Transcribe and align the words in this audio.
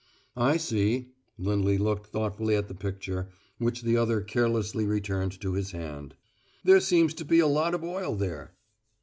"I 0.35 0.57
see." 0.57 1.09
Lindley 1.37 1.77
looked 1.77 2.07
thoughtfully 2.07 2.55
at 2.55 2.67
the 2.67 2.73
picture, 2.73 3.29
which 3.59 3.83
the 3.83 3.97
other 3.97 4.19
carelessly 4.21 4.87
returned 4.87 5.39
to 5.41 5.53
his 5.53 5.73
hand. 5.73 6.15
"There 6.63 6.79
seems 6.79 7.13
to 7.13 7.23
be 7.23 7.37
a 7.39 7.45
lot 7.45 7.75
of 7.75 7.83
oil 7.83 8.15
there." 8.15 8.55